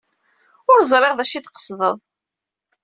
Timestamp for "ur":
0.71-0.79